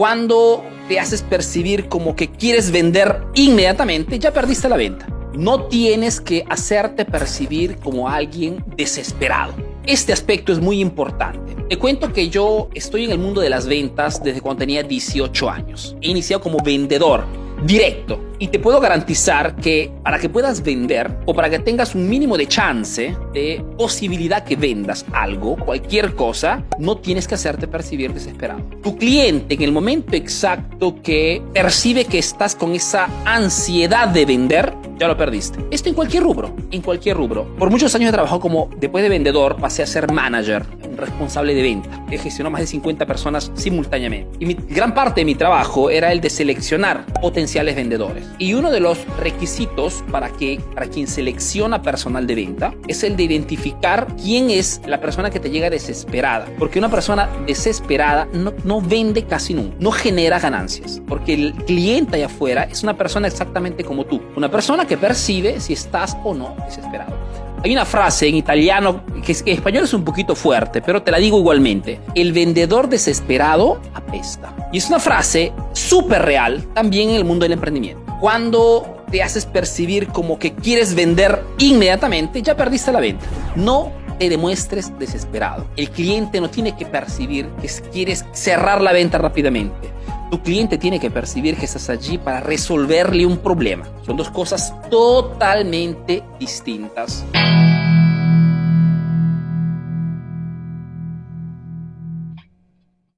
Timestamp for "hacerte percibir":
6.48-7.76, 27.34-28.14